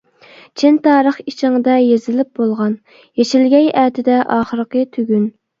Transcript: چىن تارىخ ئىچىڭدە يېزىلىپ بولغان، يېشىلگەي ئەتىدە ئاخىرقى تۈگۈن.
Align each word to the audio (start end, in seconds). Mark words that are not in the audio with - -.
چىن 0.61 0.79
تارىخ 0.87 1.19
ئىچىڭدە 1.23 1.75
يېزىلىپ 1.83 2.31
بولغان، 2.41 2.73
يېشىلگەي 3.23 3.71
ئەتىدە 3.83 4.17
ئاخىرقى 4.37 4.87
تۈگۈن. 4.97 5.33